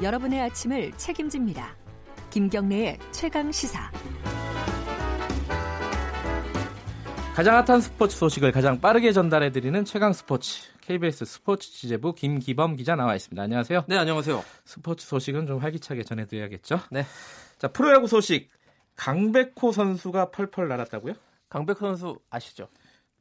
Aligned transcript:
여러분의 0.00 0.40
아침을 0.40 0.92
책임집니다. 0.92 1.74
김경래의 2.30 2.98
최강 3.10 3.50
시사. 3.50 3.90
가장 7.34 7.56
핫한 7.56 7.80
스포츠 7.80 8.16
소식을 8.16 8.52
가장 8.52 8.80
빠르게 8.80 9.12
전달해 9.12 9.50
드리는 9.50 9.84
최강 9.84 10.12
스포츠. 10.12 10.70
KBS 10.82 11.24
스포츠 11.24 11.70
취재부 11.72 12.14
김기범 12.14 12.76
기자 12.76 12.94
나와 12.94 13.16
있습니다. 13.16 13.42
안녕하세요. 13.42 13.84
네, 13.88 13.96
안녕하세요. 13.96 14.42
스포츠 14.64 15.04
소식은 15.06 15.46
좀 15.46 15.58
활기차게 15.58 16.04
전해드려야겠죠? 16.04 16.80
네. 16.90 17.04
자, 17.58 17.68
프로야구 17.68 18.06
소식. 18.06 18.50
강백호 18.94 19.72
선수가 19.72 20.30
펄펄 20.30 20.68
날았다고요? 20.68 21.14
강백호 21.48 21.78
선수 21.80 22.20
아시죠? 22.30 22.68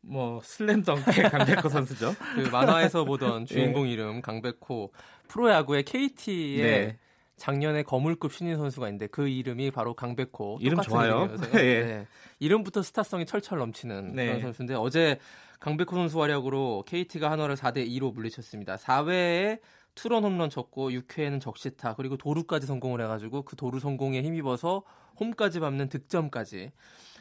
뭐 0.07 0.41
슬램덩크의 0.43 1.29
강백호 1.31 1.69
선수죠. 1.69 2.15
그 2.35 2.49
만화에서 2.49 3.03
보던 3.05 3.45
주인공 3.45 3.83
네. 3.83 3.91
이름 3.91 4.21
강백호. 4.21 4.91
프로야구의 5.27 5.83
KT의 5.83 6.61
네. 6.61 6.97
작년에 7.35 7.83
거물급 7.83 8.33
신인 8.33 8.55
선수가 8.57 8.87
있는데 8.87 9.07
그 9.07 9.27
이름이 9.27 9.71
바로 9.71 9.93
강백호. 9.93 10.59
이름 10.61 10.81
좋아요. 10.81 11.29
예. 11.55 11.83
네. 11.83 12.07
이름부터 12.39 12.81
스타성이 12.81 13.25
철철 13.25 13.59
넘치는 13.59 14.13
네. 14.13 14.27
그런 14.27 14.41
선수인데 14.41 14.75
어제 14.75 15.19
강백호 15.59 15.95
선수 15.95 16.21
활약으로 16.21 16.83
KT가 16.87 17.29
한화를 17.31 17.55
4대 17.55 17.87
2로 17.87 18.13
물리쳤습니다. 18.13 18.77
4회에 18.77 19.59
투런 19.97 20.23
홈런 20.23 20.49
쳤고 20.51 20.91
6회에는 20.91 21.41
적시타 21.41 21.95
그리고 21.95 22.17
도루까지 22.17 22.67
성공을 22.67 23.01
해가지고 23.01 23.41
그 23.41 23.55
도루 23.55 23.79
성공에 23.79 24.21
힘입어서 24.21 24.83
홈까지 25.19 25.59
밟는 25.59 25.89
득점까지 25.89 26.71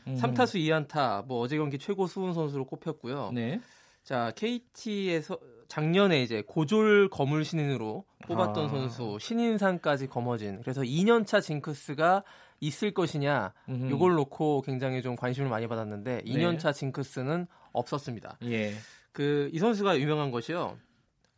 음. 0.07 0.15
3타수 0.15 0.61
2안타 0.61 1.27
뭐 1.27 1.41
어제 1.41 1.57
경기 1.57 1.79
최고 1.79 2.07
수훈 2.07 2.35
선수로 2.35 2.67
꼽혔고요. 2.67 3.31
네. 3.33 3.61
자 4.05 4.31
KT에서 4.37 5.39
작년에 5.69 6.23
이제 6.23 6.43
고졸 6.47 7.09
거물 7.09 7.45
신인으로 7.45 8.05
뽑았던 8.27 8.67
아. 8.67 8.69
선수 8.69 9.17
신인상까지 9.21 10.07
거머쥔 10.07 10.61
그래서 10.61 10.83
2년차 10.83 11.43
징크스가 11.43 12.23
있을 12.61 12.93
것이냐 12.93 13.55
음흠. 13.71 13.91
요걸 13.91 14.15
놓고 14.15 14.63
굉장히 14.63 15.01
좀 15.01 15.17
관심을 15.17 15.49
많이 15.49 15.67
받았는데 15.67 16.23
2년차 16.27 16.67
네. 16.67 16.73
징크스는 16.73 17.47
없었습니다. 17.73 18.39
예. 18.45 18.75
그이 19.13 19.59
선수가 19.59 19.99
유명한 19.99 20.31
것이요. 20.31 20.77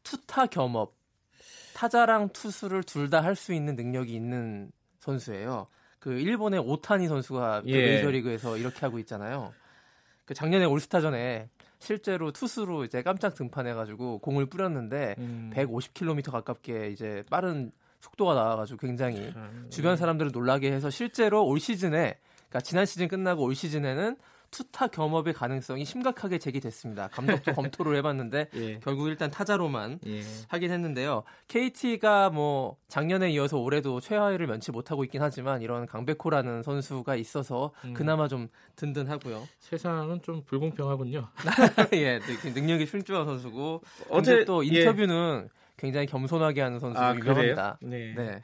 투타 0.03 0.47
겸업 0.47 0.98
타자랑 1.79 2.31
투수를 2.31 2.83
둘 2.83 3.09
다 3.09 3.23
할 3.23 3.37
수 3.37 3.53
있는 3.53 3.77
능력이 3.77 4.13
있는 4.13 4.73
선수예요. 4.99 5.69
그 6.01 6.13
일본의 6.19 6.59
오타니 6.61 7.07
선수가 7.07 7.63
그 7.63 7.71
예. 7.71 7.87
메이저리그에서 7.87 8.57
이렇게 8.57 8.81
하고 8.81 8.99
있잖아요. 8.99 9.55
그 10.25 10.35
작년에 10.35 10.65
올스타전에 10.65 11.49
실제로 11.79 12.33
투수로 12.33 12.85
이제 12.85 13.03
깜짝 13.03 13.37
등판해가지고 13.37 14.19
공을 14.19 14.47
뿌렸는데 14.47 15.15
음. 15.19 15.53
150km 15.55 16.33
가깝게 16.33 16.91
이제 16.91 17.23
빠른 17.31 17.71
속도가 18.01 18.35
나와가지고 18.35 18.79
굉장히 18.79 19.33
음. 19.37 19.69
주변 19.71 19.97
사람들을 19.97 20.33
놀라게 20.33 20.73
해서 20.73 20.91
실제로 20.91 21.47
올 21.47 21.61
시즌에 21.61 22.19
그러니까 22.49 22.61
지난 22.61 22.87
시즌 22.87 23.07
끝나고 23.07 23.45
올 23.45 23.55
시즌에는 23.55 24.17
투타 24.51 24.89
겸업의 24.89 25.35
가능성이 25.35 25.85
심각하게 25.85 26.39
제기됐습니다. 26.39 27.09
감독도 27.09 27.53
검토를 27.55 27.97
해봤는데 27.97 28.49
예. 28.55 28.79
결국 28.81 29.09
일단 29.09 29.31
타자로만 29.31 30.01
예. 30.07 30.23
하긴 30.49 30.71
했는데요. 30.71 31.25
KT가 31.49 32.31
뭐 32.31 32.77
작년에 32.89 33.31
이어서 33.31 33.59
올해도 33.59 34.01
최하위를 34.01 34.47
면치 34.47 34.73
못하고 34.73 35.05
있긴 35.05 35.23
하지만 35.23 35.63
이런 35.63 35.87
강백호라는 35.87 36.63
선수가 36.63 37.17
있어서 37.17 37.73
음. 37.85 37.95
그나마 37.95 38.29
좀 38.29 38.49
든든하고요. 38.77 39.47
세상은 39.59 40.23
좀 40.23 40.43
불공평하군요. 40.45 41.29
예, 41.95 42.21
능력이 42.45 42.87
출중한 42.87 43.27
선수고 43.27 43.83
어제 44.09 44.45
또 44.45 44.65
예. 44.65 44.81
인터뷰는 44.81 45.43
예. 45.45 45.59
굉장히 45.77 46.07
겸손하게 46.07 46.61
하는 46.61 46.81
선수로 46.81 47.05
아, 47.05 47.15
유명합니다. 47.15 47.79
네. 47.83 48.15
네. 48.17 48.43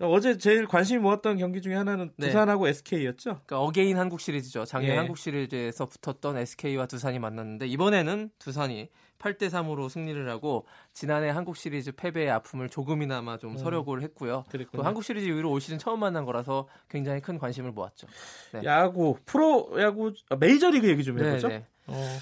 어제 0.00 0.36
제일 0.38 0.66
관심이 0.66 0.98
모았던 0.98 1.38
경기 1.38 1.62
중에 1.62 1.74
하나는 1.74 2.10
네. 2.16 2.26
두산하고 2.26 2.66
SK였죠. 2.66 3.40
그러니까 3.46 3.60
again 3.60 3.96
한국 3.96 4.20
시리즈죠. 4.20 4.64
작년 4.64 4.92
예. 4.92 4.96
한국 4.96 5.16
시리즈에서 5.16 5.86
붙었던 5.86 6.36
SK와 6.36 6.86
두산이 6.86 7.18
만났는데 7.20 7.66
이번에는 7.68 8.30
두산이 8.38 8.88
8대 9.18 9.48
3으로 9.48 9.88
승리를 9.88 10.28
하고 10.28 10.66
지난해 10.92 11.30
한국 11.30 11.56
시리즈 11.56 11.92
패배의 11.92 12.30
아픔을 12.30 12.68
조금이나마 12.68 13.38
좀 13.38 13.52
음. 13.52 13.56
설욕을 13.56 14.02
했고요. 14.02 14.44
그 14.72 14.80
한국 14.80 15.04
시리즈 15.04 15.26
이후로 15.26 15.50
올 15.50 15.60
시즌 15.60 15.78
처음 15.78 16.00
만난 16.00 16.24
거라서 16.24 16.68
굉장히 16.88 17.20
큰 17.20 17.38
관심을 17.38 17.70
모았죠. 17.70 18.06
네. 18.52 18.62
야구, 18.64 19.16
프로 19.24 19.70
야구, 19.78 20.12
아, 20.28 20.36
메이저리그 20.36 20.88
얘기 20.88 21.04
좀 21.04 21.18
해보죠. 21.18 21.48
네, 21.48 21.58
네. 21.58 21.66
어. 21.86 22.18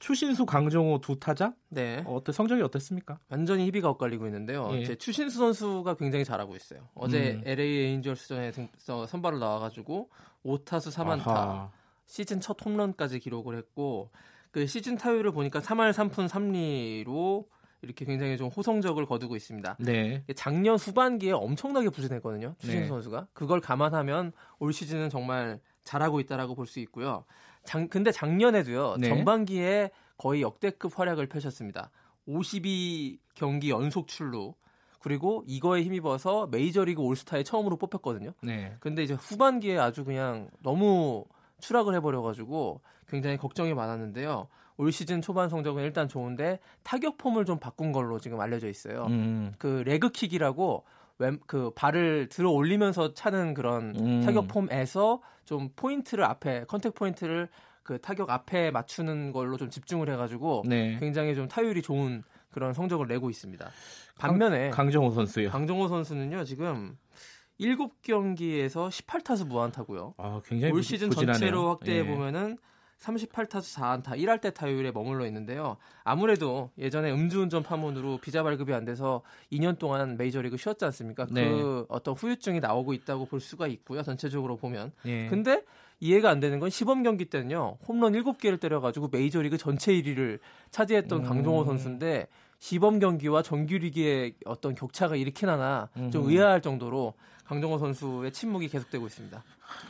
추신수, 0.00 0.46
강정호 0.46 1.00
두 1.00 1.18
타자? 1.20 1.54
네. 1.68 2.02
어, 2.06 2.16
어때 2.16 2.32
성적이 2.32 2.62
어땠습니까? 2.62 3.18
완전히 3.28 3.66
희비가 3.66 3.90
엇갈리고 3.90 4.26
있는데요. 4.26 4.70
예. 4.72 4.96
추신수 4.96 5.38
선수가 5.38 5.94
굉장히 5.94 6.24
잘하고 6.24 6.56
있어요. 6.56 6.88
어제 6.94 7.34
음. 7.34 7.42
LA 7.44 7.68
에인절스전에 7.84 8.52
선발을 9.06 9.38
나와가지고 9.38 10.08
5타수 10.44 10.90
3안타, 10.92 11.28
아하. 11.28 11.70
시즌 12.06 12.40
첫 12.40 12.56
홈런까지 12.64 13.20
기록을 13.20 13.56
했고 13.56 14.10
그 14.50 14.66
시즌 14.66 14.96
타율을 14.96 15.32
보니까 15.32 15.60
3할 15.60 15.92
3푼 15.92 16.28
3리로 16.28 17.44
이렇게 17.82 18.04
굉장히 18.04 18.36
좀 18.36 18.48
호성적을 18.48 19.06
거두고 19.06 19.36
있습니다. 19.36 19.76
네. 19.80 20.24
작년 20.34 20.76
후반기에 20.76 21.32
엄청나게 21.32 21.90
부진했거든요. 21.90 22.54
추신수 22.58 22.80
네. 22.80 22.88
선수가 22.88 23.28
그걸 23.32 23.60
감안하면 23.60 24.32
올 24.58 24.72
시즌은 24.72 25.10
정말 25.10 25.60
잘하고 25.84 26.20
있다라고 26.20 26.54
볼 26.54 26.66
수 26.66 26.80
있고요. 26.80 27.24
장, 27.64 27.88
근데 27.88 28.10
작년에도요. 28.12 28.96
네. 28.98 29.08
전반기에 29.08 29.90
거의 30.16 30.42
역대급 30.42 30.98
활약을 30.98 31.28
펼쳤습니다. 31.28 31.90
52경기 32.28 33.68
연속 33.68 34.08
출루. 34.08 34.54
그리고 35.00 35.42
이거에 35.46 35.82
힘입어서 35.82 36.46
메이저리그 36.48 37.00
올스타에 37.00 37.42
처음으로 37.42 37.76
뽑혔거든요. 37.76 38.32
네. 38.42 38.76
근데 38.80 39.02
이제 39.02 39.14
후반기에 39.14 39.78
아주 39.78 40.04
그냥 40.04 40.50
너무 40.62 41.24
추락을 41.60 41.94
해버려가지고 41.94 42.82
굉장히 43.08 43.38
걱정이 43.38 43.72
많았는데요. 43.72 44.48
올 44.76 44.92
시즌 44.92 45.20
초반 45.20 45.48
성적은 45.48 45.82
일단 45.82 46.08
좋은데 46.08 46.58
타격 46.82 47.18
폼을 47.18 47.44
좀 47.44 47.58
바꾼 47.58 47.92
걸로 47.92 48.18
지금 48.18 48.40
알려져 48.40 48.68
있어요. 48.68 49.06
음. 49.06 49.52
그 49.58 49.82
레그킥이라고 49.86 50.84
왼, 50.84 50.84
그 51.46 51.70
발을 51.74 52.28
들어 52.28 52.50
올리면서 52.50 53.14
차는 53.14 53.54
그런 53.54 53.94
음. 53.96 54.20
타격 54.22 54.48
폼에서 54.48 55.20
좀 55.44 55.70
포인트를 55.76 56.24
앞에 56.24 56.64
contact 56.64 56.94
포인트를 56.94 57.48
그 57.82 58.00
타격 58.00 58.30
앞에 58.30 58.70
맞추는 58.70 59.32
걸로 59.32 59.56
좀 59.56 59.68
집중을 59.68 60.10
해가지고 60.10 60.64
네. 60.66 60.96
굉장히 61.00 61.34
좀 61.34 61.48
타율이 61.48 61.82
좋은 61.82 62.22
그런 62.50 62.72
성적을 62.72 63.06
내고 63.06 63.30
있습니다. 63.30 63.68
반면에 64.18 64.70
강, 64.70 64.90
정호 64.90 65.10
선수요. 65.10 65.50
강정호 65.50 65.88
선수는요 65.88 66.44
지금 66.44 66.96
7경기에서 67.60 68.88
18타수 68.88 69.46
무안타고요. 69.46 70.14
아, 70.18 70.40
굉장히 70.44 70.72
올 70.72 70.82
시즌 70.82 71.08
부진하네요. 71.10 71.32
전체로 71.32 71.68
확대해 71.68 71.98
예. 72.00 72.06
보면은 72.06 72.58
38타수 73.00 73.78
4안타 73.78 74.18
1할대 74.18 74.52
타율에 74.52 74.92
머물러 74.92 75.26
있는데요. 75.26 75.76
아무래도 76.04 76.70
예전에 76.78 77.10
음주운전 77.10 77.62
파문으로 77.62 78.18
비자 78.18 78.42
발급이 78.42 78.72
안 78.74 78.84
돼서 78.84 79.22
2년 79.50 79.78
동안 79.78 80.16
메이저리그 80.16 80.56
쉬었지 80.56 80.84
않습니까? 80.84 81.26
네. 81.30 81.48
그 81.48 81.86
어떤 81.88 82.14
후유증이 82.14 82.60
나오고 82.60 82.92
있다고 82.92 83.24
볼 83.26 83.40
수가 83.40 83.66
있고요. 83.68 84.02
전체적으로 84.02 84.56
보면. 84.56 84.92
예. 85.06 85.28
근데 85.28 85.64
이해가 86.00 86.30
안 86.30 86.40
되는 86.40 86.60
건 86.60 86.70
시범 86.70 87.02
경기 87.02 87.24
때는요. 87.24 87.78
홈런 87.88 88.12
7개를 88.12 88.60
때려가지고 88.60 89.08
메이저리그 89.08 89.56
전체 89.56 89.92
1위를 89.92 90.38
차지했던 90.70 91.20
음. 91.20 91.24
강종호 91.24 91.64
선수인데 91.64 92.28
시범 92.58 92.98
경기와 92.98 93.42
정규리그의 93.42 94.34
어떤 94.44 94.74
격차가 94.74 95.16
이렇게 95.16 95.46
나나 95.46 95.88
좀 96.12 96.24
음. 96.24 96.30
의아할 96.30 96.60
정도로 96.60 97.14
강정호 97.46 97.78
선수의 97.78 98.32
침묵이 98.32 98.68
계속되고 98.68 99.06
있습니다. 99.06 99.42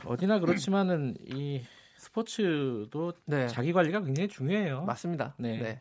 어디나 0.04 0.38
그렇지만은 0.38 1.16
이 1.26 1.60
스포츠도 2.00 3.12
네. 3.26 3.46
자기 3.48 3.72
관리가 3.72 4.02
굉장히 4.02 4.28
중요해요. 4.28 4.84
맞습니다. 4.84 5.34
네. 5.36 5.58
네. 5.58 5.80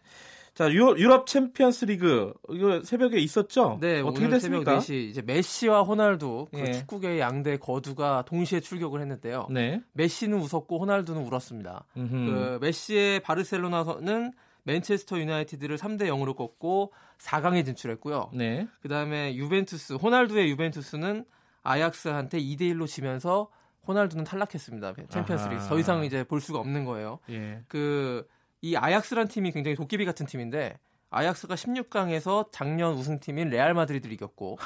자, 0.53 0.69
유럽 0.69 1.25
챔피언스 1.25 1.85
리그 1.85 2.33
이거 2.49 2.83
새벽에 2.83 3.17
있었죠? 3.19 3.77
네, 3.79 4.01
어떻게 4.01 4.27
됐습니까? 4.27 4.81
새벽 4.81 4.83
4시 4.83 5.09
이제 5.09 5.21
메시와 5.21 5.83
호날두 5.83 6.47
그 6.51 6.59
예. 6.59 6.71
축구계의 6.73 7.21
양대 7.21 7.55
거두가 7.55 8.25
동시에 8.27 8.59
출격을 8.59 8.99
했는데요. 8.99 9.47
네. 9.51 9.81
메시는 9.93 10.37
웃었고 10.37 10.79
호날두는 10.79 11.21
울었습니다. 11.21 11.85
음흠. 11.95 12.09
그 12.09 12.57
메시의 12.59 13.21
바르셀로나는 13.21 14.33
맨체스터 14.63 15.19
유나이티드를 15.19 15.77
3대 15.77 16.03
0으로 16.09 16.35
꺾고 16.35 16.91
4강에 17.19 17.63
진출했고요. 17.63 18.31
네. 18.33 18.67
그다음에 18.81 19.35
유벤투스, 19.35 19.93
호날두의 19.93 20.49
유벤투스는 20.49 21.23
아약스한테 21.63 22.39
2대 22.39 22.61
1로 22.73 22.85
지면서 22.85 23.49
호날두는 23.89 24.23
탈락했습니다. 24.23 24.93
챔피언스리그 25.09 25.67
더 25.67 25.79
이상 25.79 26.03
이제 26.03 26.23
볼 26.23 26.39
수가 26.39 26.59
없는 26.59 26.85
거예요. 26.85 27.17
예. 27.31 27.63
그이 27.67 28.77
아약스란 28.77 29.27
팀이 29.27 29.51
굉장히 29.51 29.75
도깨비 29.75 30.05
같은 30.05 30.27
팀인데 30.27 30.77
아약스가 31.09 31.55
16강에서 31.55 32.49
작년 32.51 32.93
우승팀인 32.93 33.49
레알 33.49 33.73
마드리드를 33.73 34.13
이겼고 34.13 34.59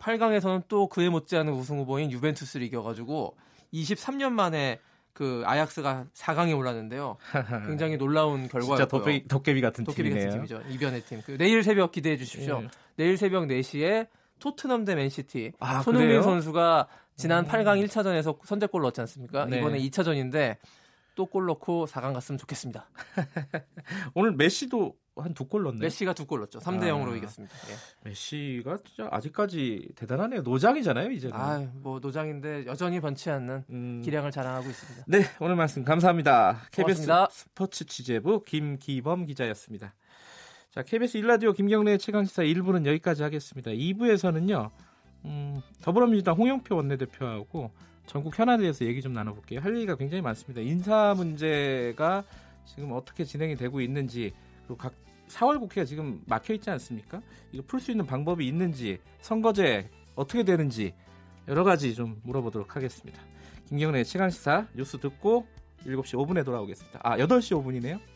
8강에서는 0.00 0.64
또 0.66 0.88
그에 0.88 1.08
못지않은 1.08 1.52
우승 1.52 1.78
후보인 1.78 2.10
유벤투스를 2.10 2.66
이겨가지고 2.66 3.36
23년 3.72 4.32
만에 4.32 4.80
그 5.12 5.44
아약스가 5.46 6.06
4강에 6.12 6.58
올랐는데요. 6.58 7.16
굉장히 7.68 7.96
놀라운 7.96 8.48
결과였고요. 8.48 8.76
진짜 8.76 8.88
도깨비, 8.88 9.28
도깨비 9.28 9.60
같은 9.60 9.84
도깨비 9.84 10.08
팀이네요. 10.08 10.30
같은 10.30 10.46
팀이죠. 10.46 10.74
이변의 10.74 11.02
팀. 11.02 11.22
그 11.24 11.38
내일 11.38 11.62
새벽 11.62 11.92
기대해 11.92 12.16
주십시오. 12.16 12.62
예. 12.64 12.68
내일 12.96 13.16
새벽 13.16 13.44
4시에 13.44 14.08
토트넘 14.44 14.84
대 14.84 14.94
맨시티. 14.94 15.52
아, 15.58 15.80
손흥민 15.82 16.22
선수가 16.22 16.86
지난 17.16 17.44
음. 17.44 17.48
8강 17.48 17.82
1차전에서 17.86 18.38
선제골 18.44 18.82
넣었지 18.82 19.00
않습니까? 19.00 19.46
네. 19.46 19.58
이번에 19.58 19.78
2차전인데 19.78 20.56
또 21.14 21.26
골 21.26 21.46
넣고 21.46 21.86
4강 21.86 22.12
갔으면 22.12 22.38
좋겠습니다. 22.38 22.86
오늘 24.14 24.32
메시도 24.32 24.96
한 25.16 25.32
두 25.32 25.46
골 25.48 25.62
넣네. 25.62 25.78
메시가 25.78 26.12
두 26.12 26.26
골 26.26 26.40
넣었죠. 26.40 26.58
3대 26.58 26.82
아, 26.82 26.86
0으로 26.92 27.16
이겼습니다. 27.16 27.54
예. 27.70 27.74
메시가 28.08 28.78
진짜 28.84 29.08
아직까지 29.12 29.90
대단하네요. 29.94 30.42
노장이잖아요, 30.42 31.10
이제는. 31.12 31.36
아, 31.36 31.64
뭐 31.74 32.00
노장인데 32.00 32.66
여전히 32.66 33.00
번치 33.00 33.30
않는 33.30 33.64
음... 33.70 34.02
기량을 34.04 34.30
자랑하고 34.32 34.68
있습니다. 34.68 35.04
네, 35.06 35.22
오늘 35.40 35.54
말씀 35.56 35.84
감사합니다. 35.84 36.62
KBS 36.72 37.06
고맙습니다. 37.06 37.28
스포츠 37.30 37.84
취재부 37.86 38.42
김기범 38.42 39.26
기자였습니다. 39.26 39.94
자, 40.74 40.82
KBS 40.82 41.18
일라디오 41.18 41.52
김경래의 41.52 42.00
최강시사 42.00 42.42
1부는 42.42 42.84
여기까지 42.84 43.22
하겠습니다. 43.22 43.70
2부에서는요. 43.70 44.72
음, 45.24 45.60
더불어민주당 45.80 46.34
홍영표 46.34 46.74
원내대표하고 46.74 47.70
전국 48.06 48.36
현안에 48.36 48.58
대해서 48.62 48.84
얘기 48.84 49.00
좀 49.00 49.12
나눠볼게요. 49.12 49.60
할 49.60 49.76
얘기가 49.76 49.94
굉장히 49.94 50.20
많습니다. 50.20 50.60
인사 50.62 51.14
문제가 51.16 52.24
지금 52.64 52.90
어떻게 52.90 53.22
진행이 53.22 53.54
되고 53.54 53.80
있는지 53.80 54.32
그리고 54.66 54.76
각 54.76 54.94
4월 55.28 55.60
국회가 55.60 55.84
지금 55.84 56.20
막혀 56.26 56.54
있지 56.54 56.68
않습니까? 56.70 57.22
이거 57.52 57.62
풀 57.68 57.78
수 57.78 57.92
있는 57.92 58.04
방법이 58.04 58.44
있는지 58.44 58.98
선거제 59.20 59.88
어떻게 60.16 60.42
되는지 60.42 60.92
여러 61.46 61.62
가지 61.62 61.94
좀 61.94 62.20
물어보도록 62.24 62.74
하겠습니다. 62.74 63.22
김경래의 63.68 64.04
최강시사 64.04 64.66
뉴스 64.74 64.98
듣고 64.98 65.46
7시 65.86 66.16
5분에 66.16 66.44
돌아오겠습니다. 66.44 66.98
아, 67.00 67.16
8시 67.16 67.62
5분이네요. 67.62 68.13